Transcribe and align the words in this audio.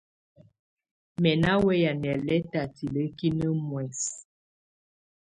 Mɛ̀ 1.21 1.33
nà 1.41 1.51
wɛ̂ya 1.65 1.91
nɛlɛtɛ̀ 2.01 2.65
tilǝ́kinǝ́ 2.75 3.51
muɛsǝ. 3.67 4.13